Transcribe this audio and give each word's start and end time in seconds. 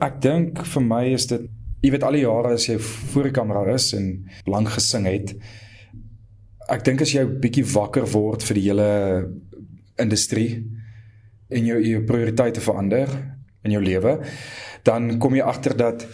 Ek 0.00 0.20
dink 0.24 0.62
vir 0.64 0.82
my 0.82 1.04
is 1.12 1.26
dit 1.28 1.48
jy 1.80 1.90
weet 1.94 2.04
al 2.04 2.16
die 2.16 2.24
jare 2.24 2.54
as 2.56 2.66
jy 2.68 2.76
voor 2.80 3.28
die 3.28 3.36
kamera 3.36 3.64
is 3.74 3.90
en 3.96 4.06
lank 4.48 4.72
gesing 4.74 5.06
het. 5.08 5.32
Ek 6.70 6.84
dink 6.84 7.02
as 7.02 7.12
jy 7.14 7.24
'n 7.24 7.40
bietjie 7.40 7.64
wakker 7.64 8.06
word 8.12 8.42
vir 8.42 8.54
die 8.54 8.68
hele 8.68 8.88
industrie 9.98 10.64
en 11.50 11.66
jou 11.66 11.80
jou 11.80 12.02
prioriteite 12.04 12.60
verander 12.60 13.08
in 13.64 13.72
jou 13.72 13.82
lewe, 13.82 14.20
dan 14.84 15.18
kom 15.18 15.34
jy 15.34 15.42
agter 15.42 15.76
dat 15.76 16.06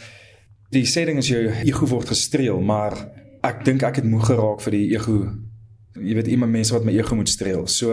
die 0.70 0.84
sê 0.84 1.04
ding 1.06 1.18
is 1.18 1.28
jou 1.28 1.46
ego 1.64 1.86
word 1.86 2.08
gestreel, 2.08 2.60
maar 2.60 2.92
ek 3.42 3.64
dink 3.64 3.82
ek 3.82 3.96
het 3.96 4.04
moeg 4.04 4.26
geraak 4.26 4.60
vir 4.60 4.72
die 4.72 4.94
ego. 4.94 5.30
Jy 5.94 6.14
weet 6.14 6.26
iemand 6.28 6.52
mense 6.52 6.74
wat 6.74 6.84
my 6.84 6.92
ego 6.92 7.14
moet 7.14 7.28
streel. 7.28 7.66
So 7.66 7.92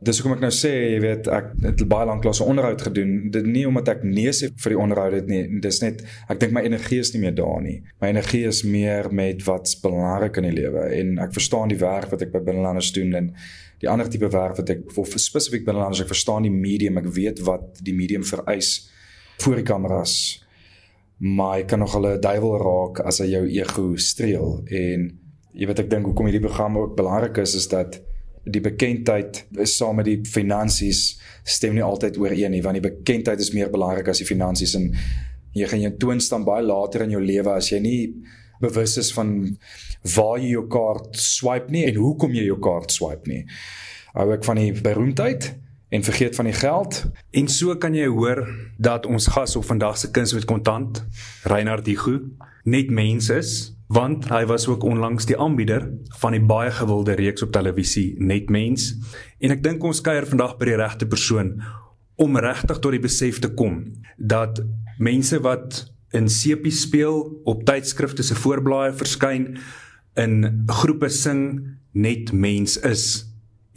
dis 0.00 0.20
hoekom 0.20 0.36
ek 0.36 0.42
nou 0.44 0.50
sê, 0.54 0.70
jy 0.94 0.98
weet 1.02 1.28
ek 1.34 1.48
het 1.64 1.82
baie 1.90 2.06
lank 2.06 2.22
klasse 2.22 2.46
onderhoud 2.46 2.82
gedoen. 2.86 3.14
Dit 3.34 3.46
nie 3.50 3.64
omdat 3.66 3.90
ek 3.96 4.04
nee 4.06 4.30
sê 4.36 4.50
vir 4.54 4.74
die 4.74 4.78
onderhoud 4.78 5.16
dit 5.16 5.30
nie. 5.32 5.60
Dis 5.64 5.80
net 5.82 6.04
ek 6.30 6.38
dink 6.42 6.54
my 6.54 6.62
energie 6.68 7.00
is 7.02 7.10
nie 7.14 7.22
meer 7.24 7.34
daar 7.38 7.62
nie. 7.64 7.80
My 8.02 8.12
energie 8.12 8.44
is 8.46 8.62
meer 8.66 9.10
met 9.10 9.42
wat's 9.46 9.74
belangrik 9.82 10.38
in 10.38 10.50
die 10.50 10.56
lewe 10.60 10.86
en 11.00 11.16
ek 11.24 11.34
verstaan 11.34 11.72
die 11.72 11.80
werk 11.82 12.12
wat 12.14 12.22
ek 12.26 12.34
by 12.34 12.44
binnelanders 12.46 12.92
doen 12.94 13.14
en 13.18 13.32
die 13.82 13.90
ander 13.90 14.10
tipe 14.10 14.30
werk 14.30 14.58
wat 14.58 14.70
ek 14.74 14.86
vir 14.94 15.22
spesifiek 15.22 15.66
binnelanders 15.66 16.04
ek 16.06 16.10
verstaan 16.10 16.46
die 16.46 16.54
medium, 16.54 16.98
ek 17.02 17.10
weet 17.14 17.42
wat 17.46 17.82
die 17.82 17.94
medium 17.94 18.26
vereis 18.26 18.88
voor 19.42 19.60
die 19.60 19.66
kameras 19.66 20.18
maar 21.18 21.58
jy 21.58 21.64
kan 21.66 21.82
nog 21.82 21.94
hulle 21.96 22.18
duiwel 22.22 22.58
raak 22.62 23.00
as 23.06 23.18
hy 23.22 23.32
jou 23.32 23.44
ego 23.50 23.88
streel 23.98 24.60
en 24.70 25.08
jy 25.58 25.66
weet 25.66 25.82
ek 25.82 25.90
dink 25.90 26.06
hoekom 26.06 26.28
hierdie 26.30 26.44
program 26.44 26.78
ook 26.78 26.94
belangrik 26.98 27.40
is 27.42 27.56
is 27.58 27.66
dat 27.70 27.98
die 28.52 28.62
bekendheid 28.64 29.44
is 29.64 29.76
saam 29.78 30.00
met 30.00 30.08
die 30.08 30.18
finansies 30.26 31.18
stem 31.48 31.76
nie 31.76 31.84
altyd 31.84 32.18
ooreen 32.20 32.54
nie 32.54 32.62
want 32.64 32.80
die 32.80 32.88
bekendheid 32.88 33.40
is 33.40 33.52
meer 33.54 33.70
belangrik 33.72 34.08
as 34.08 34.22
die 34.22 34.28
finansies 34.28 34.74
en 34.78 34.90
jy 35.56 35.68
gaan 35.68 35.84
jou 35.86 35.94
toon 36.00 36.20
staan 36.20 36.46
baie 36.46 36.64
later 36.64 37.06
in 37.06 37.16
jou 37.16 37.22
lewe 37.24 37.54
as 37.54 37.70
jy 37.72 37.80
nie 37.84 38.02
bewus 38.62 38.96
is 38.98 39.12
van 39.14 39.32
waar 40.16 40.38
jy 40.42 40.52
jou 40.56 40.66
kaart 40.70 41.16
swipe 41.22 41.72
nie 41.74 41.86
en 41.88 42.02
hoekom 42.02 42.34
jy 42.34 42.48
jou 42.48 42.58
kaart 42.62 42.92
swipe 42.94 43.30
nie 43.30 43.44
hou 44.18 44.30
ek 44.34 44.46
van 44.46 44.60
die 44.60 44.72
beroemdheid 44.74 45.52
en 45.88 46.04
vergeet 46.04 46.34
van 46.36 46.44
die 46.44 46.54
geld. 46.54 47.04
En 47.30 47.48
so 47.48 47.76
kan 47.76 47.94
jy 47.96 48.06
hoor 48.12 48.42
dat 48.76 49.06
ons 49.06 49.26
gas 49.32 49.56
op 49.56 49.64
vandag 49.64 49.98
se 49.98 50.10
kuns 50.10 50.34
met 50.36 50.44
kontant, 50.44 51.04
Reinhard 51.48 51.84
Digo, 51.84 52.18
net 52.64 52.90
mens 52.90 53.30
is, 53.32 53.52
want 53.88 54.28
hy 54.28 54.42
was 54.48 54.66
ook 54.68 54.84
onlangs 54.84 55.26
die 55.28 55.38
aanbieder 55.40 55.86
van 56.20 56.36
die 56.36 56.44
baie 56.44 56.70
gewilde 56.70 57.16
reeks 57.16 57.42
op 57.42 57.52
televisie 57.52 58.14
Net 58.20 58.50
Mens. 58.52 58.90
En 59.40 59.54
ek 59.54 59.62
dink 59.64 59.84
ons 59.84 60.02
kuier 60.04 60.28
vandag 60.28 60.58
by 60.60 60.68
die 60.68 60.80
regte 60.80 61.08
persoon 61.08 61.54
om 62.20 62.36
regtig 62.36 62.82
tot 62.82 62.92
die 62.92 63.02
besef 63.02 63.40
te 63.40 63.48
kom 63.54 63.80
dat 64.18 64.60
mense 64.98 65.40
wat 65.40 65.86
in 66.16 66.28
sepie 66.32 66.74
speel 66.74 67.24
op 67.48 67.64
tydskrifte 67.68 68.24
se 68.24 68.36
voorblaaie 68.36 68.92
verskyn 68.96 69.54
in 70.18 70.64
groepe 70.68 71.08
sing 71.12 71.42
net 71.92 72.32
mens 72.32 72.76
is 72.84 73.28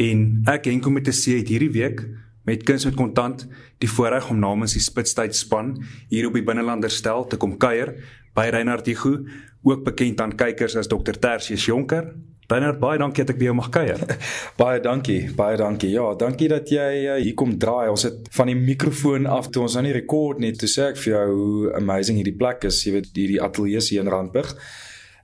En 0.01 0.41
ek 0.49 0.65
en 0.71 0.81
kom 0.81 0.95
met 0.97 1.05
te 1.05 1.13
sê 1.13 1.37
hierdie 1.45 1.71
week 1.75 2.01
met 2.47 2.63
kuns 2.65 2.87
met 2.87 2.97
kontant 2.97 3.43
die 3.83 3.89
voorreg 3.89 4.31
om 4.33 4.39
namens 4.41 4.73
die 4.73 4.81
Spitstyd 4.81 5.35
span 5.37 5.75
hier 6.09 6.29
op 6.29 6.37
die 6.37 6.45
binnelander 6.45 6.89
stel 6.89 7.27
te 7.29 7.37
kom 7.41 7.57
kuier 7.61 7.93
by 8.37 8.47
Reinhard 8.49 8.87
Digo, 8.87 9.19
ook 9.63 9.83
bekend 9.85 10.21
aan 10.21 10.35
kykers 10.35 10.75
as 10.75 10.89
Dr 10.89 11.17
Tersius 11.19 11.65
Jonker. 11.65 12.13
Reinhard, 12.51 12.81
baie 12.81 12.99
dankie 12.99 13.23
dat 13.23 13.31
ek 13.31 13.39
by 13.39 13.47
jou 13.47 13.53
mag 13.55 13.69
kuier. 13.71 14.01
baie 14.61 14.81
dankie, 14.83 15.19
baie 15.37 15.55
dankie. 15.59 15.93
Ja, 15.93 16.09
dankie 16.19 16.49
dat 16.51 16.67
jy 16.71 16.87
uh, 17.05 17.15
hier 17.21 17.35
kom 17.39 17.53
draai. 17.59 17.87
Ons 17.93 18.03
het 18.09 18.27
van 18.35 18.51
die 18.51 18.57
mikrofoon 18.59 19.29
af 19.31 19.47
toe 19.53 19.63
ons 19.63 19.77
aan 19.79 19.87
die 19.87 19.95
rekord 19.95 20.41
net 20.43 20.59
toe 20.59 20.67
sê 20.67 20.89
ek 20.91 20.99
vir 20.99 21.13
jou 21.13 21.25
hoe 21.31 21.71
amazing 21.79 22.19
hierdie 22.19 22.35
plek 22.35 22.67
is, 22.67 22.81
jy 22.83 22.97
weet 22.97 23.11
hierdie 23.15 23.39
ateljee 23.43 23.85
hier 23.87 24.03
in 24.03 24.11
Randburg. 24.11 24.51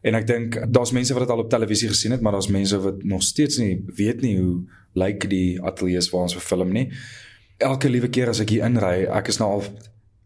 En 0.08 0.16
ek 0.16 0.28
dink 0.30 0.60
daar's 0.72 0.94
mense 0.96 1.16
wat 1.18 1.26
dit 1.26 1.36
al 1.36 1.44
op 1.44 1.52
televisie 1.52 1.92
gesien 1.92 2.16
het, 2.16 2.24
maar 2.24 2.38
daar's 2.38 2.52
mense 2.54 2.80
wat 2.80 3.04
nog 3.04 3.26
steeds 3.28 3.60
nie 3.60 3.74
weet 3.98 4.24
nie 4.24 4.38
hoe 4.38 4.62
lyk 4.98 5.28
die 5.28 5.60
ateljee 5.60 6.06
waar 6.14 6.30
ons 6.30 6.38
verfilm 6.38 6.72
nie. 6.72 6.88
Elke 7.60 7.92
liewe 7.92 8.08
keer 8.14 8.32
as 8.32 8.40
ek 8.40 8.54
hier 8.56 8.64
inry, 8.70 9.04
ek 9.10 9.34
is 9.34 9.42
nou 9.42 9.50
al 9.58 9.68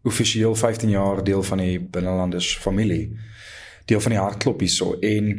offisieel 0.06 0.54
15 0.58 0.92
jaar 0.92 1.22
deel 1.24 1.42
van 1.42 1.62
die 1.62 1.80
binnelanders 1.80 2.54
familie. 2.62 3.08
Deel 3.84 4.00
van 4.00 4.14
die 4.14 4.20
hartklop 4.20 4.60
hierso 4.60 4.94
en 5.00 5.32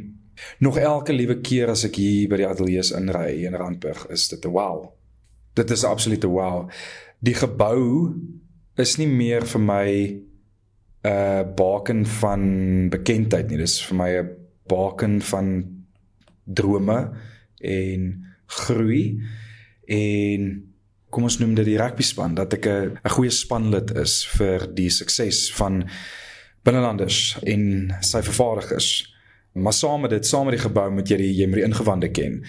nog 0.59 0.78
elke 0.78 1.14
liewe 1.14 1.40
keer 1.42 1.70
as 1.70 1.86
ek 1.86 1.96
hier 2.02 2.30
by 2.30 2.42
die 2.42 2.48
ateljee 2.48 2.96
inry 2.98 3.46
in 3.48 3.56
Randburg, 3.56 4.08
is 4.09 4.28
dit 4.28 4.46
'n 4.46 4.52
wow. 4.52 4.92
Dit 5.54 5.72
is 5.72 5.84
absolute 5.84 6.28
wow. 6.28 6.70
Die 7.20 7.36
gebou 7.36 8.14
is 8.78 8.98
nie 8.98 9.08
meer 9.08 9.46
vir 9.46 9.62
my 9.62 9.90
'n 11.04 11.09
uh, 11.09 11.44
baken 11.56 12.06
van 12.06 12.90
bekendheid 12.90 13.50
nie. 13.50 13.58
Dis 13.58 13.81
vir 13.81 13.98
my 13.98 14.09
'n 14.09 14.30
baken 14.68 15.22
van 15.22 15.48
drome 16.44 17.12
en 17.62 18.25
groei 18.46 19.22
en 19.86 20.74
kom 21.10 21.24
ons 21.24 21.38
noem 21.40 21.54
dit 21.56 21.66
die 21.66 21.78
rugby 21.78 22.04
span 22.04 22.36
dat 22.36 22.54
ek 22.54 22.66
'n 22.66 23.00
'n 23.04 23.16
goeie 23.16 23.31
spanlid 23.31 23.92
is 23.96 24.25
vir 24.38 24.68
die 24.74 24.90
sukses 24.90 25.52
van 25.54 25.84
binnelanders 26.63 27.38
en 27.44 27.96
sy 28.01 28.22
vervaardigers. 28.25 28.91
Maar 29.53 29.74
saam 29.74 30.01
met 30.01 30.09
dit, 30.16 30.25
saam 30.25 30.47
met 30.50 30.57
die 30.57 30.63
gebou 30.63 30.88
moet 30.91 31.09
jy 31.09 31.18
die 31.22 31.34
jy 31.38 31.47
moet 31.50 31.62
die 31.62 31.68
ingewande 31.68 32.09
ken 32.12 32.41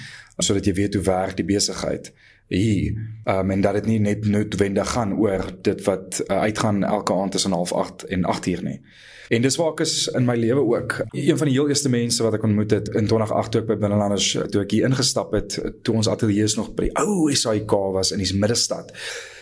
sodat 0.42 0.66
jy 0.66 0.72
weet 0.75 0.97
hoe 0.97 1.02
werk 1.06 1.36
die 1.38 1.47
besigheid 1.47 2.08
hier. 2.47 2.93
Um 3.25 3.50
en 3.50 3.60
dat 3.60 3.72
dit 3.81 3.87
nie 3.87 3.99
net 4.00 4.27
noodwendig 4.27 4.91
gaan 4.91 5.16
oor 5.19 5.44
dit 5.62 5.82
wat 5.84 6.22
uh, 6.27 6.38
uitgaan 6.38 6.84
elke 6.84 7.12
aand 7.12 7.32
tussen 7.32 7.53
08:30 7.53 8.09
en 8.09 8.25
8:00 8.25 8.62
nie. 8.62 8.81
En 9.28 9.43
dis 9.43 9.56
waar 9.56 9.71
ek 9.72 9.81
is 9.81 10.06
in 10.12 10.27
my 10.28 10.34
lewe 10.37 10.60
ook. 10.60 10.99
Een 11.16 11.38
van 11.38 11.49
die 11.49 11.56
heel 11.56 11.69
eerste 11.69 11.88
mense 11.88 12.22
wat 12.22 12.34
ek 12.37 12.43
ontmoet 12.44 12.71
het 12.71 12.88
in 12.93 13.06
2008 13.09 13.50
toe 13.50 13.60
ek 13.62 13.69
by 13.71 13.77
Binnelanders 13.81 14.27
toe 14.53 14.60
ek 14.62 14.75
hier 14.77 14.84
ingestap 14.88 15.32
het, 15.32 15.56
toe 15.82 15.94
ons 15.97 16.09
ateljee 16.12 16.50
nog 16.59 16.75
by 16.77 16.91
die 16.91 16.97
ou 17.00 17.32
SAIK 17.32 17.72
was 17.94 18.12
in 18.12 18.21
die 18.21 18.28
middestad. 18.37 18.93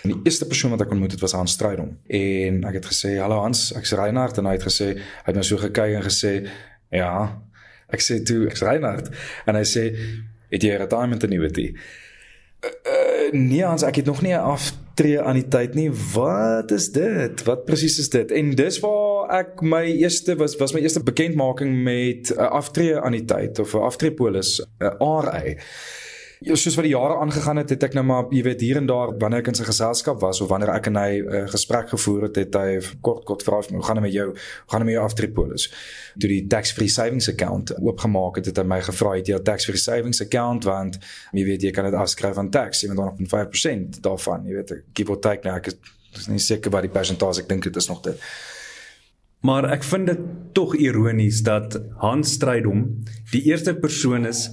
En 0.03 0.15
die 0.15 0.21
eerste 0.31 0.47
persoon 0.47 0.75
wat 0.77 0.84
ek 0.87 0.95
ontmoet 0.95 1.17
het 1.17 1.25
was 1.25 1.34
Hans 1.34 1.57
Strydom. 1.59 1.97
En 2.07 2.63
ek 2.71 2.79
het 2.79 2.87
gesê, 2.93 3.17
"Hallo 3.19 3.41
Hans, 3.43 3.73
ek's 3.75 3.93
Reinhard." 3.99 4.39
En 4.39 4.47
hy 4.47 4.53
het 4.53 4.67
gesê, 4.71 4.95
hy 4.95 5.27
het 5.27 5.37
my 5.37 5.43
so 5.43 5.57
gekyk 5.57 5.95
en 5.99 6.03
gesê, 6.03 6.49
"Ja." 6.91 7.43
Ek 7.89 8.01
sê 8.01 8.23
toe, 8.23 8.47
"Ek's 8.47 8.63
Reinhard." 8.63 9.11
En 9.47 9.55
hy 9.55 9.65
sê, 9.65 9.97
"Het 10.51 10.63
jy 10.63 10.75
'n 10.75 10.79
retirement 10.79 11.25
annuity?" 11.25 11.75
Uh, 12.62 13.33
nee, 13.34 13.65
ons 13.67 13.83
ek 13.83 14.03
het 14.03 14.06
nog 14.06 14.21
nie 14.23 14.34
'n 14.34 14.47
aftree 14.55 15.21
aan 15.21 15.34
die 15.34 15.49
tyd 15.49 15.75
nie. 15.75 15.91
Wat 16.12 16.71
is 16.71 16.93
dit? 16.93 17.43
Wat 17.43 17.65
presies 17.65 17.99
is 17.99 18.09
dit? 18.09 18.31
En 18.31 18.55
dis 18.55 18.78
waar 18.81 19.31
ek 19.31 19.61
my 19.61 19.84
eerste 19.84 20.37
was 20.37 20.56
was 20.56 20.72
my 20.72 20.81
eerste 20.81 21.03
bekendmaking 21.03 21.83
met 21.83 22.31
'n 22.37 22.39
aftree 22.39 23.01
aan 23.01 23.12
die 23.12 23.25
tyd 23.25 23.59
of 23.59 23.75
'n 23.75 23.78
aftreepolis, 23.78 24.61
'n 24.78 24.95
RA. 24.99 25.43
Ja, 26.42 26.56
soos 26.58 26.75
wat 26.75 26.86
die 26.86 26.92
jare 26.94 27.20
aangegaan 27.22 27.60
het, 27.60 27.70
het 27.70 27.84
ek 27.86 27.92
nou 27.94 28.03
maar, 28.06 28.25
jy 28.34 28.41
weet, 28.42 28.62
hier 28.64 28.78
en 28.80 28.86
daar 28.88 29.12
wanneer 29.20 29.44
ek 29.44 29.53
in 29.53 29.58
sy 29.58 29.66
geselskap 29.66 30.19
was 30.22 30.41
of 30.42 30.48
wanneer 30.50 30.72
ek 30.75 30.88
en 30.91 30.97
hy 30.98 31.10
'n 31.20 31.28
uh, 31.28 31.42
gesprek 31.53 31.92
gevoer 31.92 32.26
het, 32.26 32.36
het 32.41 32.56
hy 32.58 32.80
kort 33.00 33.25
kort 33.28 33.44
vra 33.47 33.60
hoe 33.62 33.82
gaan 33.82 34.00
dit 34.00 34.06
met 34.08 34.12
jou? 34.12 34.26
Hoe 34.32 34.70
gaan 34.70 34.80
dit 34.82 34.88
met 34.91 34.97
jou 34.97 35.04
aftreepolis? 35.04 35.69
Toe 36.19 36.28
die 36.28 36.47
tax-free 36.47 36.88
savings 36.88 37.28
account 37.28 37.75
oopgemaak 37.78 38.36
het, 38.36 38.47
het 38.47 38.58
hy 38.58 38.64
my 38.64 38.80
gevra 38.80 39.14
het 39.16 39.28
jy 39.28 39.36
'n 39.38 39.44
tax-free 39.44 39.78
savings 39.78 40.20
account 40.20 40.64
want 40.64 40.98
jy 41.32 41.44
weet 41.44 41.62
jy 41.62 41.70
kan 41.70 41.84
dit 41.84 41.94
afskryf 41.94 42.34
van 42.34 42.50
tax, 42.50 42.82
jy 42.82 42.88
moet 42.88 42.97
dan 42.97 43.09
op 43.09 43.19
5% 43.28 44.00
daarvan, 44.00 44.44
jy 44.44 44.54
weet, 44.54 44.82
give 44.94 45.10
or 45.10 45.19
take 45.19 45.44
nou 45.44 45.56
ek 45.56 45.66
is 45.66 46.28
nie 46.28 46.38
seker 46.38 46.70
wat 46.70 46.82
die 46.82 46.91
persentasie 46.91 47.42
ek 47.42 47.48
dink 47.48 47.62
dit 47.62 47.76
is 47.76 47.88
nog 47.88 48.03
dit. 48.03 48.19
Maar 49.42 49.72
ek 49.74 49.82
vind 49.84 50.06
dit 50.06 50.20
tog 50.54 50.74
ironies 50.74 51.42
dat 51.42 51.80
Hans 51.98 52.32
Strydom 52.32 53.03
die 53.32 53.42
eerste 53.50 53.74
persoon 53.74 54.26
is 54.26 54.50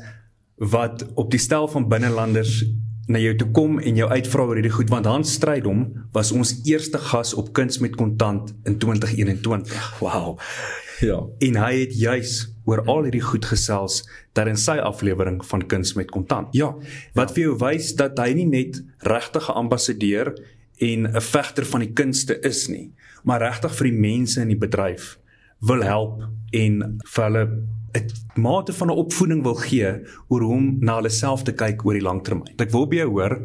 wat 0.60 1.06
op 1.16 1.32
die 1.32 1.40
stel 1.40 1.68
van 1.68 1.88
binnelanders 1.88 2.64
na 3.10 3.18
jou 3.18 3.32
toe 3.40 3.48
kom 3.56 3.80
en 3.80 3.98
jou 3.98 4.10
uitvra 4.10 4.44
oor 4.46 4.60
hierdie 4.60 4.76
goed 4.76 4.92
want 4.94 5.08
Hans 5.10 5.32
Strydom 5.40 5.86
was 6.14 6.32
ons 6.36 6.54
eerste 6.68 7.00
gas 7.10 7.34
op 7.34 7.54
kuns 7.58 7.80
met 7.82 7.96
kontant 7.98 8.54
in 8.70 8.78
2021. 8.78 10.00
Wow. 10.04 10.38
Ja. 11.02 11.24
En 11.40 11.58
hy 11.64 11.72
het 11.80 11.96
juis 11.96 12.34
oor 12.70 12.84
al 12.92 13.08
hierdie 13.08 13.24
goed 13.24 13.48
gesels 13.50 14.04
daar 14.38 14.52
in 14.52 14.60
sy 14.60 14.78
aflewering 14.84 15.40
van 15.48 15.66
kuns 15.72 15.96
met 15.98 16.12
kontant. 16.12 16.54
Ja. 16.54 16.74
Wat 17.18 17.32
ja. 17.32 17.36
vir 17.36 17.44
jou 17.48 17.56
wys 17.64 17.94
dat 17.98 18.20
hy 18.22 18.34
nie 18.38 18.50
net 18.50 18.82
regtig 19.08 19.50
'n 19.50 19.58
ambassadeur 19.64 20.36
en 20.78 21.08
'n 21.08 21.22
vegter 21.22 21.66
van 21.66 21.80
die 21.80 21.94
kunste 21.94 22.40
is 22.44 22.68
nie, 22.68 22.92
maar 23.24 23.42
regtig 23.42 23.74
vir 23.76 23.90
die 23.90 24.00
mense 24.00 24.42
in 24.42 24.54
die 24.54 24.60
bedryf 24.60 25.18
wil 25.60 25.82
help 25.82 26.24
en 26.52 27.00
vir 27.06 27.24
hulle 27.24 27.46
'n 27.96 28.42
mate 28.42 28.74
van 28.74 28.88
'n 28.88 29.00
opvoeding 29.04 29.44
wil 29.44 29.56
gee 29.56 29.92
oor 30.28 30.42
hoe 30.42 30.56
om 30.56 30.78
na 30.80 30.96
hulle 30.96 31.10
self 31.10 31.44
te 31.44 31.52
kyk 31.52 31.86
oor 31.86 31.94
die 31.94 32.04
langtermyn. 32.04 32.56
Ek 32.58 32.72
wil 32.72 32.88
by 32.88 32.96
jou 32.96 33.10
hoor 33.10 33.42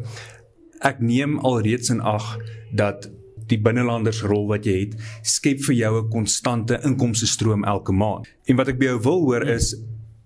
ek 0.81 0.99
neem 0.99 1.39
alreeds 1.39 1.89
in 1.89 2.01
ag 2.01 2.37
dat 2.71 3.09
die 3.47 3.59
binnelanders 3.61 4.23
rol 4.25 4.47
wat 4.47 4.65
jy 4.65 4.79
het 4.79 4.95
skep 5.21 5.61
vir 5.67 5.75
jou 5.75 6.01
'n 6.01 6.09
konstante 6.09 6.79
inkomste 6.83 7.27
stroom 7.27 7.63
elke 7.63 7.91
maand. 7.91 8.27
En 8.45 8.55
wat 8.55 8.67
ek 8.67 8.79
by 8.79 8.85
jou 8.85 8.99
wil 9.01 9.21
hoor 9.21 9.47
is 9.47 9.75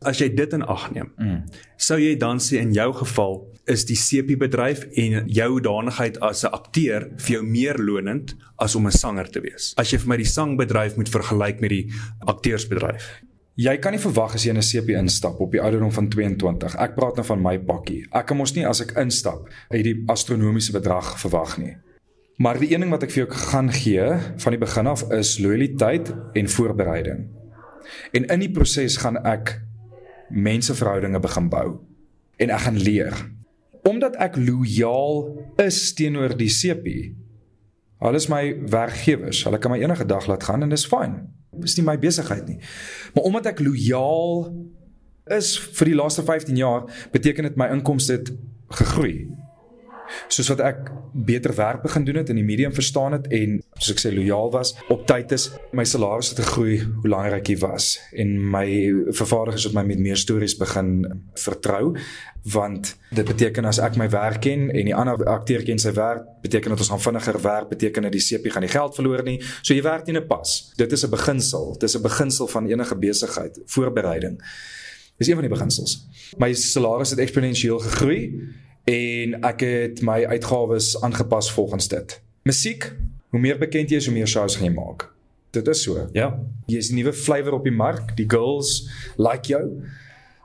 as 0.01 0.19
jy 0.19 0.29
dit 0.35 0.53
in 0.53 0.63
ag 0.63 0.91
neem, 0.91 1.11
mm. 1.17 1.43
sou 1.77 1.99
jy 1.99 2.15
dan 2.15 2.39
sê 2.39 2.61
in 2.61 2.71
jou 2.73 2.93
geval 2.93 3.47
is 3.67 3.85
die 3.85 3.97
sepiebedryf 3.99 4.85
en 4.97 5.27
jou 5.27 5.59
danigheid 5.59 6.17
as 6.25 6.43
'n 6.43 6.53
akteur 6.53 7.09
vir 7.17 7.33
jou 7.35 7.43
meer 7.43 7.77
lonend 7.77 8.35
as 8.57 8.75
om 8.75 8.87
'n 8.87 8.91
sanger 8.91 9.29
te 9.29 9.41
wees. 9.41 9.73
As 9.77 9.91
jy 9.91 9.99
vir 9.99 10.07
my 10.07 10.17
die 10.17 10.25
sangbedryf 10.25 10.95
moet 10.95 11.09
vergelyk 11.09 11.61
met 11.61 11.69
die 11.69 11.91
akteursbedryf. 12.25 13.21
Jy 13.59 13.73
kan 13.83 13.91
nie 13.91 13.99
verwag 13.99 14.37
as 14.37 14.45
jy 14.45 14.53
in 14.53 14.57
'n 14.57 14.63
CP 14.63 14.93
instap 14.95 15.39
op 15.43 15.51
die 15.51 15.59
ouderdom 15.59 15.91
van 15.91 16.07
22. 16.07 16.75
Ek 16.79 16.95
praat 16.95 17.15
nou 17.15 17.25
van 17.25 17.41
my 17.41 17.59
pakkie. 17.59 18.07
Ek 18.11 18.25
kan 18.25 18.37
mos 18.37 18.55
nie 18.55 18.65
as 18.65 18.79
ek 18.79 18.95
instap 18.95 19.49
hierdie 19.69 20.03
astronomiese 20.07 20.71
bedrag 20.71 21.19
verwag 21.19 21.57
nie. 21.57 21.75
Maar 22.37 22.59
die 22.59 22.71
een 22.71 22.79
ding 22.79 22.91
wat 22.91 23.03
ek 23.03 23.11
vir 23.11 23.25
jou 23.25 23.35
gaan 23.35 23.71
gee 23.71 24.15
van 24.37 24.51
die 24.51 24.59
begin 24.59 24.87
af 24.87 25.03
is 25.11 25.39
loyaliteit 25.39 26.13
en 26.33 26.47
voorbereiding. 26.47 27.27
En 28.13 28.25
in 28.25 28.39
die 28.39 28.51
proses 28.51 28.97
gaan 28.97 29.17
ek 29.25 29.61
menseverhoudinge 30.29 31.19
begin 31.19 31.49
bou 31.49 31.79
en 32.37 32.49
ek 32.49 32.59
gaan 32.59 32.77
leer. 32.77 33.13
Omdat 33.83 34.15
ek 34.15 34.37
lojaal 34.37 35.35
is 35.57 35.93
teenoor 35.93 36.37
die 36.37 36.49
CP. 36.49 37.13
Hulle 37.99 38.15
is 38.15 38.29
my 38.29 38.55
werkgewers. 38.69 39.43
Hulle 39.43 39.57
kan 39.57 39.71
my 39.71 39.79
enige 39.79 40.05
dag 40.05 40.27
laat 40.27 40.43
gaan 40.43 40.63
en 40.63 40.69
dis 40.69 40.87
fyn. 40.87 41.38
Dis 41.51 41.77
nie 41.77 41.85
my 41.85 41.97
besigheid 41.99 42.47
nie. 42.47 42.59
Maar 43.15 43.23
omdat 43.29 43.53
ek 43.53 43.63
lojaal 43.65 44.49
is 45.37 45.53
vir 45.77 45.91
die 45.91 45.97
laaste 45.97 46.23
15 46.25 46.57
jaar, 46.57 46.87
beteken 47.13 47.45
dit 47.49 47.57
my 47.59 47.69
inkomste 47.73 48.17
het 48.17 48.31
gegroei 48.79 49.29
soos 50.27 50.49
wat 50.53 50.59
ek 50.59 50.91
beter 51.13 51.55
werk 51.55 51.81
begin 51.83 52.05
doen 52.05 52.21
het 52.21 52.29
in 52.29 52.39
die 52.41 52.47
medium 52.47 52.73
verstaan 52.73 53.17
het 53.17 53.27
en 53.35 53.59
soos 53.77 53.95
ek 53.95 54.03
sê 54.03 54.13
lojaal 54.15 54.51
was 54.51 54.75
op 54.89 55.05
tyd 55.09 55.31
is 55.31 55.49
my 55.71 55.83
salaris 55.83 56.33
het 56.33 56.43
gegroei 56.45 56.79
hoe 56.83 57.09
langer 57.09 57.39
ek 57.39 57.53
hier 57.53 57.61
was 57.63 57.97
en 58.13 58.35
my 58.51 58.67
vervaardigers 59.11 59.69
het 59.69 59.77
my 59.77 59.83
met 59.83 59.99
meer 59.99 60.17
stories 60.17 60.57
begin 60.59 61.03
vertrou 61.35 61.95
want 62.43 62.95
dit 63.11 63.25
beteken 63.25 63.65
as 63.65 63.79
ek 63.83 63.97
my 63.99 64.07
werk 64.09 64.41
ken 64.45 64.69
en 64.69 64.87
die 64.87 64.95
ander 64.95 65.19
akteur 65.29 65.63
ken 65.67 65.81
sy 65.81 65.91
werk 65.97 66.25
beteken 66.43 66.73
dit 66.73 66.83
ons 66.85 66.91
gaan 66.93 67.03
vinniger 67.03 67.39
werk 67.43 67.69
beteken 67.73 68.07
dat 68.07 68.15
die 68.15 68.23
CP 68.23 68.53
gaan 68.53 68.65
die 68.65 68.71
geld 68.71 68.95
verloor 68.95 69.23
nie. 69.27 69.37
So 69.61 69.75
jy 69.75 69.83
werk 69.83 70.07
nie 70.07 70.15
net 70.15 70.27
pas. 70.29 70.71
Dit 70.77 70.91
is 70.91 71.03
'n 71.03 71.09
beginsel. 71.09 71.73
Dit 71.73 71.89
is 71.89 71.95
'n 71.95 72.01
beginsel 72.01 72.47
van 72.47 72.67
enige 72.67 72.95
besigheid 72.95 73.59
voorbereiding. 73.65 74.39
Dis 75.17 75.27
een 75.27 75.35
van 75.35 75.43
die 75.43 75.55
beginsels. 75.55 76.07
My 76.37 76.53
salaris 76.53 77.09
het 77.09 77.19
eksponensieel 77.19 77.79
gegroei 77.79 78.31
en 78.89 79.37
ek 79.45 79.63
het 79.65 80.01
my 80.05 80.23
uitgawes 80.25 80.95
aangepas 81.05 81.51
volgens 81.53 81.87
dit. 81.91 82.15
Musiek, 82.47 82.87
hoe 83.29 83.39
meer 83.39 83.59
bekend 83.61 83.91
jy 83.91 83.99
is, 84.01 84.07
hoe 84.09 84.15
meer 84.15 84.29
shows 84.29 84.57
gaan 84.57 84.69
jy 84.71 84.73
maak. 84.73 85.09
Dit 85.53 85.67
is 85.67 85.81
so. 85.85 86.07
Ja. 86.13 86.31
Jy 86.69 86.77
is 86.77 86.91
'n 86.91 86.95
nuwe 86.95 87.13
flavour 87.13 87.53
op 87.53 87.63
die 87.63 87.73
mark. 87.73 88.15
Die 88.17 88.29
girls 88.29 88.89
like 89.17 89.47
jou. 89.47 89.81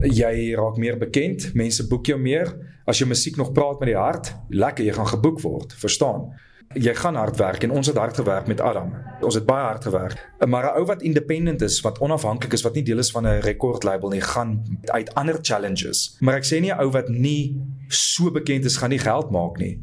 Jy 0.00 0.54
raak 0.54 0.76
meer 0.76 0.98
bekend, 0.98 1.54
mense 1.54 1.86
boek 1.88 2.06
jou 2.06 2.18
meer. 2.18 2.56
As 2.86 2.98
jou 2.98 3.08
musiek 3.08 3.36
nog 3.36 3.52
praat 3.52 3.80
met 3.80 3.88
die 3.88 3.96
hart, 3.96 4.34
lekker, 4.48 4.84
jy 4.84 4.92
gaan 4.92 5.06
geboek 5.06 5.40
word, 5.40 5.72
verstaan? 5.72 6.32
Jy 6.74 6.94
gaan 6.94 7.14
hard 7.14 7.36
werk 7.36 7.62
en 7.62 7.70
ons 7.70 7.86
het 7.86 7.96
hard 7.96 8.16
gewerk 8.16 8.46
met 8.46 8.60
Adam. 8.60 8.92
Ons 9.20 9.34
het 9.34 9.46
baie 9.46 9.64
hard 9.64 9.84
gewerk. 9.84 10.30
Maar 10.46 10.64
'n 10.64 10.76
ou 10.78 10.84
wat 10.84 11.02
independent 11.02 11.62
is, 11.62 11.80
wat 11.80 11.98
onafhanklik 11.98 12.52
is, 12.52 12.62
wat 12.62 12.74
nie 12.74 12.82
deel 12.82 12.98
is 12.98 13.10
van 13.10 13.26
'n 13.26 13.40
rekordlabel 13.40 14.08
nie, 14.08 14.20
gaan 14.20 14.78
uit 14.84 15.14
ander 15.14 15.38
challenges. 15.42 16.16
Maar 16.20 16.34
ek 16.34 16.44
sê 16.44 16.60
nie 16.60 16.72
'n 16.72 16.80
ou 16.80 16.90
wat 16.90 17.08
nie 17.08 17.60
so 17.88 18.30
bekend 18.30 18.64
is 18.64 18.76
gaan 18.76 18.90
nie 18.90 18.98
geld 18.98 19.30
maak 19.30 19.58
nie. 19.58 19.80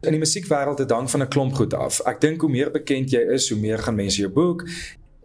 In 0.00 0.10
die 0.10 0.18
musiekwêreld 0.18 0.78
het 0.78 0.90
hang 0.90 1.10
van 1.10 1.22
'n 1.22 1.28
klomp 1.28 1.54
goed 1.54 1.74
af. 1.74 2.00
Ek 2.00 2.20
dink 2.20 2.40
hoe 2.40 2.50
meer 2.50 2.70
bekend 2.70 3.10
jy 3.10 3.20
is, 3.20 3.50
hoe 3.50 3.58
meer 3.58 3.78
gaan 3.78 3.94
mense 3.94 4.20
jou 4.20 4.32
boek. 4.32 4.68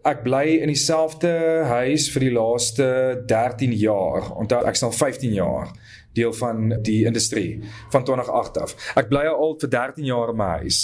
Ek 0.07 0.21
bly 0.23 0.61
in 0.63 0.69
dieselfde 0.71 1.29
huis 1.67 2.05
vir 2.13 2.23
die 2.23 2.31
laaste 2.31 2.85
13 3.27 3.73
jaar. 3.75 4.29
Onthou 4.39 4.61
ek 4.63 4.77
is 4.77 4.85
al 4.87 4.93
15 4.95 5.33
jaar 5.35 5.73
deel 6.15 6.31
van 6.33 6.69
die 6.85 7.01
industrie 7.09 7.59
van 7.91 8.05
2008 8.07 8.59
af. 8.61 8.75
Ek 8.95 9.09
bly 9.11 9.25
al 9.27 9.57
vir 9.59 9.71
13 9.73 10.07
jaar 10.07 10.31
in 10.31 10.39
my 10.39 10.47
huis. 10.61 10.79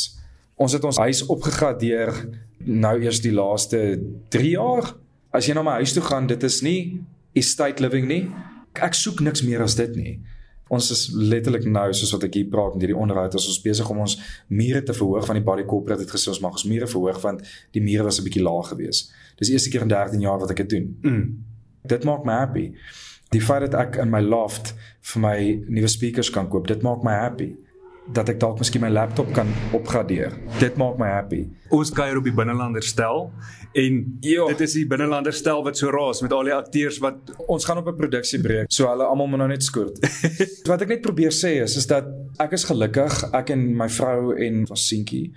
Ons 0.60 0.76
het 0.76 0.84
ons 0.84 1.00
huis 1.00 1.24
opgegradeer 1.32 2.12
nou 2.68 2.94
eers 3.00 3.22
die 3.24 3.32
laaste 3.32 3.80
3 4.36 4.52
jaar. 4.58 4.92
As 5.32 5.48
jy 5.48 5.56
na 5.56 5.64
my 5.64 5.80
huis 5.80 5.96
toe 5.96 6.04
gaan, 6.04 6.28
dit 6.28 6.44
is 6.44 6.60
nie 6.66 7.00
estate 7.40 7.82
living 7.82 8.10
nie. 8.12 8.26
Ek 8.76 8.98
soek 8.98 9.24
niks 9.24 9.46
meer 9.48 9.64
as 9.64 9.80
dit 9.80 9.96
nie. 9.96 10.18
Ons 10.74 10.90
is 10.96 11.04
letterlik 11.14 11.66
nou 11.70 11.86
soos 11.94 12.12
wat 12.16 12.28
ek 12.28 12.38
hier 12.40 12.50
praat 12.52 12.76
met 12.76 12.86
hierdie 12.86 13.00
onderhoud, 13.00 13.38
ons 13.38 13.50
is 13.52 13.62
besig 13.62 13.90
om 13.94 14.02
ons 14.06 14.18
mure 14.50 14.84
te 14.84 14.96
verhoog 14.98 15.28
van 15.30 15.40
die 15.40 15.46
body 15.46 15.66
corporate 15.70 16.06
het 16.06 16.14
gesê 16.14 16.32
ons 16.34 16.42
mag 16.44 16.58
ons 16.58 16.68
mure 16.70 16.90
verhoog 16.90 17.20
want 17.24 17.44
die 17.78 17.84
mure 17.84 18.08
was 18.08 18.20
'n 18.20 18.28
bietjie 18.28 18.44
laag 18.44 18.72
geweest. 18.74 19.12
Dis 19.38 19.48
die 19.48 19.56
eerste 19.56 19.70
keer 19.70 19.82
in 19.82 19.94
13 19.94 20.22
jaar 20.22 20.40
wat 20.40 20.52
ek 20.52 20.64
dit 20.66 20.70
doen. 20.70 20.98
Mm. 21.02 21.44
Dit 21.86 22.04
maak 22.04 22.26
my 22.26 22.34
happy. 22.34 22.74
Die 23.32 23.42
feit 23.42 23.72
dat 23.72 23.74
ek 23.74 23.96
in 23.98 24.10
my 24.10 24.22
loft 24.22 24.74
vir 25.02 25.22
my 25.22 25.38
nuwe 25.68 25.88
speakers 25.88 26.30
kan 26.30 26.50
koop, 26.50 26.68
dit 26.68 26.82
maak 26.82 27.04
my 27.04 27.14
happy 27.14 27.56
dat 28.12 28.28
ek 28.30 28.40
dalk 28.42 28.60
miskien 28.60 28.84
my 28.84 28.90
laptop 28.92 29.30
kan 29.36 29.48
opgradeer. 29.76 30.34
Dit 30.60 30.76
maak 30.80 30.98
my 31.00 31.08
happy. 31.08 31.46
Ons 31.74 31.92
kuier 31.96 32.18
op 32.20 32.26
die 32.28 32.34
binnelander 32.36 32.84
stel 32.84 33.30
en 33.80 34.02
jo. 34.22 34.48
dit 34.52 34.64
is 34.66 34.76
die 34.76 34.84
binnelander 34.88 35.34
stel 35.34 35.64
wat 35.64 35.80
so 35.80 35.92
raas 35.94 36.20
met 36.22 36.36
al 36.36 36.50
die 36.50 36.54
akteurs 36.54 37.00
wat 37.04 37.32
ons 37.48 37.66
gaan 37.66 37.80
op 37.80 37.88
'n 37.88 37.96
produksie 37.96 38.42
breek. 38.42 38.68
So 38.70 38.90
hulle 38.90 39.08
almal 39.08 39.28
moet 39.28 39.40
nou 39.40 39.48
net 39.48 39.64
skoot. 39.64 40.00
wat 40.72 40.82
ek 40.82 40.88
net 40.88 41.02
probeer 41.02 41.32
sê 41.32 41.64
is 41.64 41.78
is 41.78 41.88
dat 41.88 42.06
ek 42.40 42.52
is 42.52 42.68
gelukkig, 42.68 43.24
ek 43.34 43.50
en 43.50 43.76
my 43.78 43.90
vrou 43.90 44.36
en 44.36 44.66
ons 44.70 44.88
seentjie. 44.88 45.32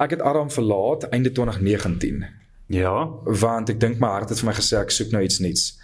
Ek 0.00 0.10
het 0.10 0.22
Adam 0.22 0.50
verlaat 0.50 1.04
einde 1.12 1.32
2019. 1.32 2.24
Ja, 2.66 3.10
want 3.24 3.68
ek 3.68 3.80
dink 3.80 4.00
my 4.00 4.08
hart 4.08 4.28
het 4.28 4.40
vir 4.40 4.48
my 4.48 4.56
gesê 4.56 4.80
ek 4.80 4.90
soek 4.90 5.12
nou 5.12 5.22
iets 5.22 5.38
nuuts. 5.38 5.78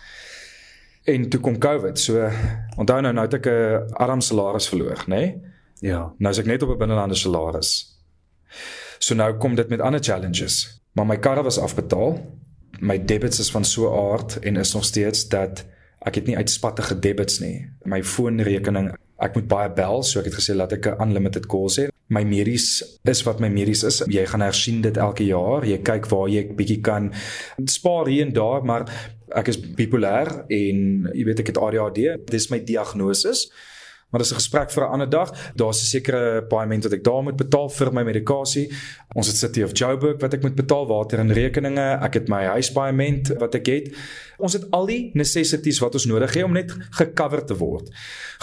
En 1.05 1.29
toe 1.29 1.41
kom 1.41 1.59
COVID. 1.59 1.99
So 1.99 2.31
onthou 2.77 3.01
nou 3.01 3.13
nou 3.13 3.25
het 3.25 3.35
ek 3.35 3.47
'n 3.47 3.93
Adam 3.93 4.21
salaris 4.21 4.69
verloor, 4.69 5.05
nê? 5.07 5.17
Nee? 5.17 5.50
Ja. 5.81 6.15
Nou 6.19 6.33
as 6.33 6.39
ek 6.39 6.47
net 6.47 6.63
op 6.63 6.75
'n 6.75 6.79
binnelande 6.79 7.15
salaris. 7.15 8.01
So 8.99 9.15
nou 9.15 9.37
kom 9.37 9.55
dit 9.55 9.69
met 9.69 9.81
ander 9.81 10.03
challenges. 10.03 10.81
Maar 10.93 11.07
my 11.07 11.19
karre 11.19 11.43
was 11.43 11.59
afbetaal. 11.59 12.19
My 12.81 13.05
debits 13.05 13.39
is 13.39 13.51
van 13.51 13.65
so 13.65 14.11
aard 14.13 14.39
en 14.39 14.57
is 14.57 14.75
nog 14.75 14.85
steeds 14.85 15.29
dat 15.29 15.65
ek 15.99 16.15
het 16.15 16.27
nie 16.27 16.37
uitspattige 16.37 16.99
debits 16.99 17.39
nie. 17.39 17.71
My 17.85 18.03
foonrekening, 18.05 18.91
ek 19.21 19.35
moet 19.37 19.49
baie 19.49 19.73
bel, 19.77 20.03
so 20.03 20.21
ek 20.21 20.31
het 20.31 20.39
gesê 20.41 20.55
laat 20.57 20.73
ek 20.73 20.87
'n 20.87 21.03
unlimited 21.03 21.47
calls 21.47 21.79
hê. 21.79 21.89
My 22.09 22.25
medies 22.25 22.99
is 23.05 23.23
wat 23.23 23.41
my 23.41 23.49
medies 23.49 23.85
is. 23.85 24.03
Jy 24.07 24.27
gaan 24.27 24.41
hersien 24.41 24.81
dit 24.81 24.97
elke 24.97 25.25
jaar. 25.25 25.65
Jy 25.65 25.79
kyk 25.79 26.09
waar 26.11 26.29
jy 26.29 26.55
bietjie 26.57 26.81
kan 26.81 27.13
spaar 27.65 28.07
hier 28.07 28.27
en 28.27 28.33
daar, 28.33 28.65
maar 28.65 28.89
ek 29.29 29.49
is 29.49 29.61
bipolêr 29.61 30.45
en 30.49 31.11
jy 31.15 31.25
weet 31.25 31.41
ek 31.41 31.47
het 31.47 31.59
ADHD. 31.59 32.27
Dis 32.31 32.51
my 32.51 32.59
diagnose. 32.65 33.51
Maar 34.11 34.21
dis 34.21 34.31
'n 34.31 34.35
gesprek 34.35 34.71
vir 34.71 34.83
'n 34.83 34.93
ander 34.93 35.09
dag. 35.09 35.31
Daar's 35.55 35.83
'n 35.83 35.87
sekere 35.87 36.43
paaiement 36.43 36.83
wat 36.83 36.93
ek 36.93 37.05
daar 37.05 37.23
moet 37.23 37.37
betaal 37.37 37.69
vir 37.69 37.93
my 37.93 38.03
medikasie. 38.03 38.73
Ons 39.19 39.27
het 39.27 39.41
City 39.41 39.65
of 39.67 39.73
Joburg 39.75 40.21
wat 40.23 40.37
ek 40.37 40.45
moet 40.47 40.55
betaal, 40.55 40.85
water 40.87 41.19
en 41.19 41.33
rekeninge. 41.35 41.87
Ek 42.07 42.15
het 42.21 42.29
my 42.31 42.45
huispaaiement 42.53 43.33
wat 43.41 43.57
ek 43.59 43.71
het. 43.73 43.89
Ons 44.39 44.55
het 44.55 44.69
al 44.77 44.87
die 44.87 45.01
necessities 45.19 45.81
wat 45.83 45.99
ons 45.99 46.07
nodig 46.07 46.37
het 46.39 46.47
om 46.47 46.55
net 46.55 46.71
gecover 46.95 47.43
te 47.43 47.57
word. 47.59 47.91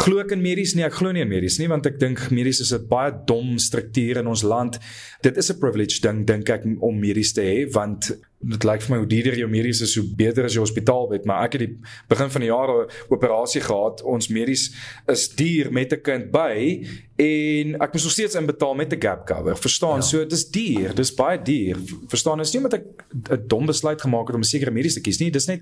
Glo 0.04 0.20
ek 0.20 0.36
in 0.36 0.44
medies 0.44 0.76
nie? 0.76 0.84
Ek 0.84 0.98
glo 1.00 1.16
nie 1.16 1.24
in 1.24 1.32
medies 1.32 1.56
nie 1.62 1.70
want 1.72 1.88
ek 1.88 2.02
dink 2.02 2.20
medies 2.36 2.60
is 2.60 2.74
'n 2.76 2.84
baie 2.88 3.16
dom 3.26 3.56
struktuur 3.58 4.20
in 4.20 4.28
ons 4.28 4.44
land. 4.44 4.78
Dit 5.24 5.38
is 5.38 5.50
'n 5.50 5.60
privilege 5.60 6.02
ding 6.02 6.26
dink 6.28 6.50
ek 6.50 6.66
om 6.82 7.00
medies 7.00 7.32
te 7.34 7.42
hê 7.42 7.72
want 7.72 8.12
dit 8.42 8.64
lyk 8.64 8.82
vir 8.82 8.92
my 8.92 8.98
hoe 9.02 9.10
duurder 9.10 9.38
jou 9.38 9.50
medies 9.50 9.82
is, 9.82 9.96
hoe 9.96 10.06
beter 10.16 10.46
is 10.46 10.54
jou 10.54 10.62
hospitaalbed, 10.62 11.26
maar 11.26 11.46
ek 11.46 11.54
het 11.54 11.62
die 11.62 11.78
begin 12.08 12.30
van 12.30 12.42
die 12.42 12.50
jaar 12.50 12.70
'n 12.70 12.90
operasie 13.10 13.62
gehad. 13.62 14.04
Ons 14.04 14.28
medies 14.28 14.76
is 15.08 15.30
duur 15.30 15.72
met 15.72 15.94
'n 15.94 16.02
kind 16.02 16.32
by 16.32 16.86
en 17.18 17.74
ek 17.82 17.94
moet 17.94 18.04
nog 18.04 18.14
steeds 18.14 18.36
inbetaal 18.38 18.76
met 18.78 18.94
'n 18.94 19.02
gap 19.02 19.26
cover. 19.26 19.58
Verstaan? 19.58 20.02
Ja. 20.02 20.02
So 20.02 20.26
dis 20.26 20.50
duur, 20.50 20.96
dis 20.96 21.14
baie 21.14 21.42
duur. 21.42 21.78
Verstaan? 22.08 22.40
Is 22.40 22.54
nie 22.54 22.64
omdat 22.64 22.80
ek 22.80 22.86
'n 23.32 23.44
dom 23.48 23.66
besluit 23.66 24.02
gemaak 24.02 24.28
het 24.28 24.36
om 24.36 24.42
'n 24.42 24.54
sekere 24.54 24.72
medies 24.72 24.94
te 24.94 25.02
kies 25.02 25.20
nie. 25.20 25.32
Dis 25.32 25.46
net 25.46 25.62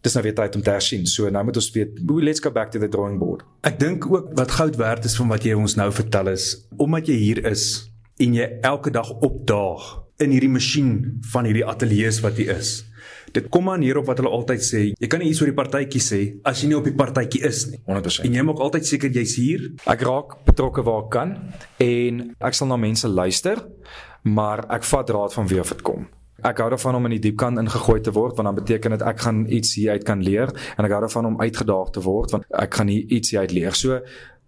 dis 0.00 0.14
nou 0.14 0.22
weer 0.24 0.34
tyd 0.34 0.56
om 0.56 0.62
te 0.62 0.70
hersien. 0.70 1.06
So 1.06 1.28
nou 1.30 1.44
moet 1.44 1.56
ons 1.56 1.70
weet, 1.70 1.98
let's 2.06 2.40
go 2.40 2.50
back 2.50 2.70
to 2.70 2.78
the 2.78 2.88
drawing 2.88 3.18
board. 3.18 3.44
Ek 3.60 3.78
dink 3.78 4.06
ook 4.06 4.34
wat 4.34 4.50
goud 4.50 4.76
werd 4.76 5.04
is 5.04 5.16
van 5.16 5.28
wat 5.28 5.44
jy 5.44 5.54
ons 5.54 5.74
nou 5.74 5.92
vertel 5.92 6.28
is, 6.28 6.66
omdat 6.76 7.06
jy 7.06 7.14
hier 7.14 7.44
is 7.44 7.90
en 8.16 8.34
jy 8.34 8.58
elke 8.60 8.90
dag 8.90 9.10
opdaag 9.10 10.06
in 10.18 10.32
hierdie 10.32 10.52
masjien 10.52 11.18
van 11.32 11.44
hierdie 11.44 11.64
ateljee's 11.66 12.20
wat 12.24 12.38
hier 12.40 12.56
is. 12.56 12.84
Dit 13.36 13.50
kom 13.52 13.68
aan 13.68 13.84
hierop 13.84 14.06
wat 14.08 14.22
hulle 14.22 14.32
altyd 14.32 14.62
sê, 14.64 14.82
jy 14.96 15.08
kan 15.12 15.20
nie 15.20 15.28
iets 15.32 15.42
oor 15.42 15.50
die 15.50 15.56
partytjie 15.56 16.00
sê 16.00 16.20
as 16.48 16.62
jy 16.62 16.70
nie 16.70 16.78
op 16.78 16.86
die 16.88 16.94
partytjie 16.96 17.42
is 17.44 17.66
nie. 17.68 17.80
100%. 17.84 18.24
En 18.24 18.36
jy 18.38 18.44
moet 18.48 18.62
altyd 18.64 18.88
seker 18.88 19.12
jy's 19.12 19.34
hier. 19.36 19.66
Ek 19.92 20.04
raak 20.08 20.38
betrokke 20.46 20.84
waar 20.86 21.04
ek 21.04 21.10
kan 21.12 21.34
en 21.84 22.22
ek 22.40 22.56
sal 22.56 22.70
na 22.72 22.78
mense 22.80 23.10
luister, 23.10 23.60
maar 24.24 24.64
ek 24.72 24.88
vat 24.88 25.12
raad 25.18 25.36
van 25.36 25.50
wie 25.52 25.60
of 25.60 25.74
dit 25.74 25.84
kom. 25.84 26.08
Ek 26.46 26.62
hou 26.62 26.70
daarvan 26.72 26.98
om 26.98 27.08
in 27.08 27.16
die 27.16 27.22
diep 27.28 27.36
kan 27.40 27.60
ingegooi 27.60 28.00
te 28.04 28.12
word 28.16 28.36
want 28.38 28.48
dan 28.48 28.56
beteken 28.56 28.96
dit 28.96 29.04
ek 29.08 29.22
gaan 29.24 29.44
iets 29.52 29.76
hier 29.76 29.96
uit 29.96 30.08
kan 30.08 30.24
leer 30.24 30.52
en 30.76 30.88
ek 30.88 30.96
hou 30.96 31.04
daarvan 31.04 31.30
om 31.32 31.38
uitgedaag 31.40 31.92
te 31.92 32.04
word 32.04 32.34
want 32.36 32.48
ek 32.64 32.80
gaan 32.80 32.92
hier 32.92 33.16
iets 33.20 33.32
hier 33.32 33.44
uit 33.44 33.56
leer. 33.56 33.76
So 33.76 34.00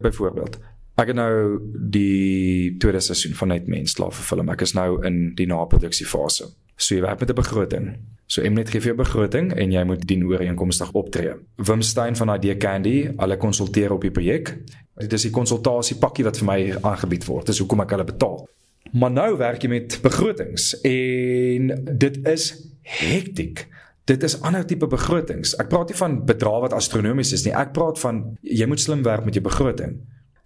byvoorbeeld, 0.05 0.61
Ek 0.99 1.13
het 1.13 1.15
nou 1.15 1.61
die 1.95 2.75
tweede 2.83 2.99
seisoen 2.99 3.37
van 3.39 3.53
Net 3.53 3.69
Mens 3.71 3.93
klaar 3.95 4.11
verfilm. 4.11 4.49
Ek 4.51 4.65
is 4.67 4.73
nou 4.75 4.97
in 5.07 5.29
die 5.39 5.47
naproduksie 5.47 6.07
fase. 6.11 6.49
So 6.79 6.95
jy 6.95 7.03
werk 7.03 7.21
met 7.21 7.31
'n 7.31 7.35
begroting. 7.35 7.87
So 8.27 8.43
Mnet 8.43 8.71
gee 8.71 8.81
vir 8.81 8.95
jou 8.95 8.97
begroting 8.97 9.53
en 9.57 9.71
jy 9.73 9.85
moet 9.85 10.07
dien 10.07 10.23
ooreenkomstig 10.25 10.93
optree. 10.93 11.33
Wim 11.57 11.83
Stein 11.83 12.17
van 12.17 12.35
ID 12.35 12.57
Candy, 12.61 13.11
hulle 13.17 13.37
konsulteer 13.37 13.93
op 13.93 14.05
die 14.05 14.11
projek. 14.11 14.53
Dit 14.97 15.13
is 15.13 15.23
die 15.23 15.31
konsultasiepakkie 15.31 16.25
wat 16.25 16.39
vir 16.39 16.47
my 16.47 16.59
aangebied 16.83 17.25
word. 17.25 17.47
Dis 17.47 17.59
hoekom 17.59 17.81
ek 17.81 17.91
hulle 17.91 18.05
betaal. 18.05 18.49
Maar 18.93 19.11
nou 19.11 19.37
werk 19.37 19.63
jy 19.63 19.69
met 19.69 19.99
begrotings 20.03 20.81
en 20.87 21.73
dit 21.99 22.21
is 22.29 22.53
hektiek. 22.83 23.67
Dit 24.09 24.23
is 24.23 24.39
ander 24.41 24.65
tipe 24.67 24.87
begrotings. 24.87 25.57
Ek 25.61 25.69
praat 25.69 25.89
nie 25.89 25.99
van 25.99 26.25
bedrae 26.29 26.61
wat 26.65 26.77
astronomies 26.77 27.33
is 27.33 27.45
nie. 27.45 27.53
Ek 27.53 27.75
praat 27.77 28.01
van 28.01 28.23
jy 28.41 28.69
moet 28.69 28.81
slim 28.81 29.03
werk 29.05 29.25
met 29.25 29.37
jou 29.37 29.45
begroting. 29.45 29.99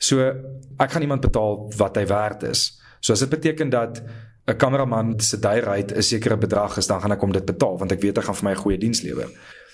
So 0.02 0.22
ek 0.78 0.94
gaan 0.94 1.02
iemand 1.02 1.22
betaal 1.22 1.68
wat 1.78 1.98
hy 1.98 2.06
werd 2.10 2.42
is. 2.50 2.80
So 3.00 3.14
as 3.14 3.22
dit 3.22 3.30
beteken 3.30 3.70
dat 3.70 4.02
'n 4.46 4.56
kameraman 4.56 5.20
se 5.20 5.38
day 5.38 5.60
rate 5.60 5.94
'n 5.94 6.02
sekere 6.02 6.36
bedrag 6.36 6.76
is, 6.76 6.86
dan 6.86 7.00
gaan 7.00 7.12
ek 7.12 7.20
hom 7.20 7.32
dit 7.32 7.44
betaal 7.44 7.78
want 7.78 7.92
ek 7.92 8.00
weet 8.00 8.16
hy 8.16 8.22
gaan 8.22 8.34
vir 8.34 8.44
my 8.44 8.52
'n 8.52 8.62
goeie 8.62 8.78
diens 8.78 9.02
lewer. 9.02 9.28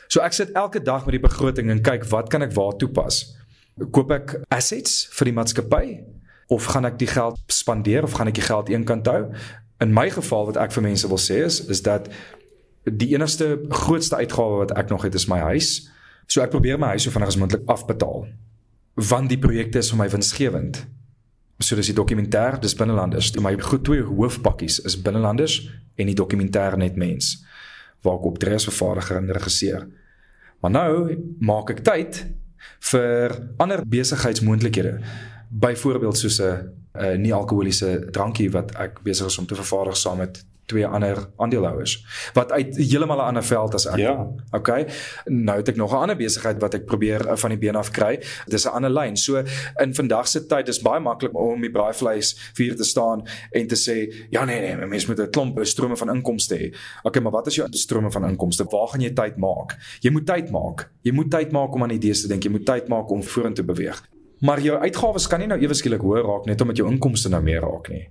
So 0.09 0.21
ek 0.21 0.33
sit 0.33 0.53
elke 0.53 0.83
dag 0.83 1.05
met 1.05 1.13
die 1.13 1.29
begroting 1.29 1.71
en 1.71 1.83
kyk 1.83 2.05
wat 2.09 2.29
kan 2.29 2.43
ek 2.43 2.53
waar 2.53 2.77
toepas. 2.77 3.37
Koop 3.91 4.11
ek 4.11 4.41
assets 4.49 5.09
vir 5.13 5.25
die 5.25 5.33
maatskappy 5.33 6.01
of 6.49 6.65
gaan 6.65 6.85
ek 6.85 6.99
die 6.99 7.07
geld 7.07 7.39
spandeer 7.47 8.03
of 8.03 8.13
gaan 8.13 8.29
ek 8.29 8.35
die 8.35 8.49
geld 8.49 8.69
eenkant 8.69 9.07
hou? 9.07 9.33
In 9.81 9.93
my 9.93 10.11
geval 10.11 10.47
wat 10.47 10.57
ek 10.57 10.73
vir 10.73 10.83
mense 10.83 11.09
wil 11.09 11.21
sê 11.21 11.45
is 11.45 11.61
is 11.69 11.83
dat 11.83 12.09
die 12.85 13.15
enigste 13.15 13.61
grootste 13.69 14.17
uitgawe 14.17 14.65
wat 14.65 14.73
ek 14.77 14.89
nog 14.89 15.03
het 15.03 15.15
is 15.15 15.29
my 15.29 15.39
huis. 15.39 15.91
So 16.27 16.41
ek 16.41 16.51
probeer 16.51 16.79
my 16.79 16.89
huis 16.97 17.03
so 17.03 17.11
vinnig 17.11 17.29
as 17.29 17.37
moontlik 17.37 17.69
afbetaal. 17.69 18.27
Want 18.97 19.29
die 19.29 19.39
projekte 19.39 19.79
is 19.79 19.91
vir 19.91 19.99
my 19.99 20.09
winsgewend. 20.09 20.87
So 21.59 21.75
dis 21.75 21.91
die 21.91 21.97
dokumentêr, 21.97 22.61
dis 22.63 22.77
binnelanders. 22.79 23.33
My 23.43 23.57
goed 23.59 23.83
twee 23.85 24.03
hoofpakkies 24.07 24.79
is 24.87 24.95
binnelanders 25.03 25.59
en 25.99 26.07
die 26.07 26.17
dokumentêr 26.19 26.77
net 26.79 26.97
mens 26.97 27.37
waar 28.07 28.21
ek 28.21 28.29
optree 28.31 28.55
as 28.55 28.67
vervaardiger 28.69 29.19
en 29.19 29.33
regisseur. 29.35 29.89
Maar 30.63 30.71
nou 30.71 30.93
maak 31.43 31.73
ek 31.75 31.83
tyd 31.87 32.21
vir 32.91 33.35
ander 33.59 33.83
besigheidsmoontlikhede. 33.83 35.01
Byvoorbeeld 35.51 36.19
soos 36.19 36.39
'n 36.41 37.23
nie 37.23 37.35
alkoholiese 37.35 38.07
drankie 38.11 38.51
wat 38.51 38.75
ek 38.77 39.03
besig 39.03 39.27
is 39.27 39.39
om 39.39 39.47
te 39.47 39.55
vervaardig 39.55 39.97
saam 39.97 40.19
met 40.19 40.45
twee 40.69 40.87
ander 40.87 41.19
aandeelhouers 41.37 41.97
wat 42.37 42.53
uit 42.53 42.77
heeltemal 42.77 43.19
'n 43.19 43.29
ander 43.33 43.45
veld 43.45 43.75
as 43.75 43.87
ek. 43.87 43.97
Ja. 43.97 44.27
Okay. 44.51 44.87
Nou 45.25 45.57
het 45.59 45.69
ek 45.69 45.77
nog 45.77 45.93
'n 45.93 45.97
ander 45.97 46.17
besigheid 46.17 46.61
wat 46.61 46.75
ek 46.75 46.85
probeer 46.85 47.27
eh, 47.29 47.37
van 47.37 47.51
die 47.51 47.59
been 47.59 47.77
af 47.77 47.91
kry. 47.91 48.21
Dis 48.47 48.65
'n 48.65 48.69
ander 48.69 48.91
lyn. 48.91 49.17
So 49.17 49.43
in 49.77 49.95
vandag 49.95 50.29
se 50.29 50.47
tyd 50.47 50.69
is 50.69 50.81
baie 50.81 51.01
maklik 51.01 51.35
om 51.35 51.61
die 51.61 51.71
braaivleis 51.71 52.53
vir 52.55 52.77
te 52.77 52.85
staan 52.85 53.23
en 53.51 53.67
te 53.67 53.77
sê, 53.77 54.27
ja 54.31 54.45
nee 54.45 54.61
nee, 54.61 54.87
mens 54.87 55.07
moet 55.07 55.19
'n 55.19 55.31
klomp 55.31 55.59
strome 55.65 55.97
van 55.97 56.15
inkomste 56.15 56.55
hê. 56.55 56.75
Okay, 57.03 57.23
maar 57.23 57.33
wat 57.33 57.47
is 57.47 57.55
jou 57.55 57.69
strome 57.71 58.11
van 58.11 58.25
inkomste? 58.25 58.65
Waar 58.65 58.89
gaan 58.89 59.01
jy 59.01 59.11
tyd 59.11 59.37
maak? 59.37 59.77
Jy 60.01 60.11
moet 60.11 60.27
tyd 60.27 60.51
maak. 60.51 60.91
Jy 61.03 61.13
moet 61.13 61.31
tyd 61.31 61.53
maak 61.53 61.75
om 61.75 61.83
aan 61.83 61.91
idees 61.91 62.21
te 62.21 62.29
dink. 62.29 62.43
Jy 62.43 62.51
moet 62.51 62.67
tyd 62.67 62.89
maak 62.89 63.11
om 63.11 63.23
vorentoe 63.23 63.65
beweeg. 63.65 64.03
Maar 64.39 64.61
jou 64.61 64.79
uitgawes 64.79 65.27
kan 65.27 65.41
nie 65.43 65.49
nou 65.51 65.59
ewe 65.61 65.75
skielik 65.75 66.01
hoër 66.01 66.23
raak 66.23 66.47
net 66.47 66.61
omdat 66.61 66.77
jou 66.77 66.91
inkomste 66.91 67.29
nou 67.29 67.43
meer 67.43 67.61
raak 67.61 67.89
nie. 67.89 68.09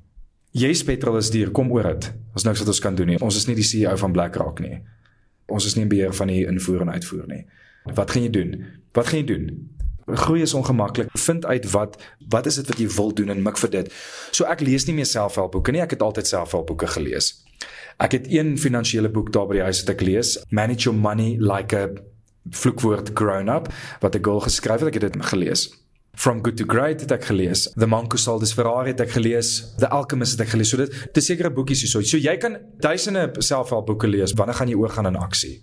Jy's 0.57 0.81
petrol 0.81 1.19
is 1.19 1.29
duur, 1.29 1.51
kom 1.53 1.69
oor 1.69 1.85
dit. 1.91 2.07
Ons 2.33 2.45
niks 2.47 2.63
wat 2.63 2.69
ons 2.71 2.79
kan 2.81 2.95
doen 2.97 3.11
nie. 3.11 3.17
Ons 3.21 3.37
is 3.37 3.45
nie 3.45 3.53
die 3.59 3.65
CEO 3.65 3.93
van 4.01 4.13
BlackRock 4.15 4.61
nie. 4.63 4.79
Ons 5.53 5.67
is 5.69 5.75
nie 5.77 5.83
in 5.85 5.91
beheer 5.91 6.15
van 6.17 6.31
die 6.31 6.45
invoer 6.49 6.81
en 6.87 6.95
uitvoer 6.95 7.27
nie. 7.29 7.43
Wat 7.93 8.11
gaan 8.11 8.25
jy 8.25 8.31
doen? 8.33 8.55
Wat 8.97 9.11
gaan 9.11 9.21
jy 9.21 9.27
doen? 9.29 9.45
Groei 10.07 10.41
is 10.41 10.55
ongemaklik. 10.57 11.11
Vind 11.19 11.45
uit 11.45 11.67
wat 11.75 11.99
wat 12.33 12.49
is 12.49 12.57
dit 12.57 12.73
wat 12.73 12.81
jy 12.81 12.87
wil 12.95 13.13
doen 13.13 13.29
en 13.35 13.43
mik 13.45 13.61
vir 13.61 13.73
dit. 13.75 13.93
So 14.33 14.49
ek 14.49 14.65
lees 14.65 14.87
nie 14.89 14.97
meer 14.97 15.09
selfhelpboeke 15.09 15.75
nie. 15.75 15.83
Ek 15.85 15.93
het 15.93 16.01
altyd 16.01 16.31
selfhelpboeke 16.31 16.89
gelees. 16.95 17.35
Ek 18.01 18.17
het 18.17 18.25
een 18.31 18.55
finansiële 18.57 19.13
boek 19.13 19.29
daar 19.35 19.45
by 19.49 19.59
die 19.59 19.65
huis 19.67 19.83
wat 19.83 19.93
ek 19.93 20.05
lees, 20.05 20.37
Manage 20.49 20.89
Your 20.89 20.97
Money 20.97 21.35
Like 21.37 21.77
a 21.77 21.89
Vloekwoord 22.49 23.13
Grown 23.17 23.49
Up, 23.53 23.69
wat 24.01 24.15
'n 24.15 24.23
girl 24.23 24.41
geskryf 24.41 24.81
het. 24.81 24.95
Ek 24.95 25.01
het 25.01 25.13
dit 25.13 25.25
gelees. 25.25 25.69
From 26.17 26.41
Good 26.41 26.57
to 26.57 26.65
Great 26.65 27.03
het 27.03 27.11
ek 27.13 27.27
gelees. 27.29 27.67
The 27.77 27.85
Monk 27.85 28.09
Who 28.11 28.17
Sold 28.17 28.41
His 28.41 28.55
Ferrari 28.57 28.89
het 28.89 29.03
ek 29.03 29.11
gelees. 29.13 29.75
The 29.77 29.85
Alchemist 29.93 30.33
het 30.33 30.47
ek 30.47 30.55
gelees. 30.55 30.71
So 30.73 30.81
dit 30.81 30.95
dis 31.13 31.27
sekere 31.29 31.51
boekies 31.53 31.83
hierso. 31.85 32.01
So 32.01 32.17
jy 32.17 32.33
kan 32.41 32.57
duisende 32.81 33.27
selfhelpboeke 33.37 34.09
lees. 34.09 34.33
Wanneer 34.33 34.57
gaan 34.57 34.71
jy 34.73 34.79
oorgaan 34.81 35.11
in 35.11 35.19
aksie? 35.21 35.59